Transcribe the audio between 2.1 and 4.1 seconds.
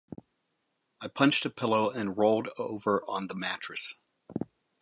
rolled over on the mattress.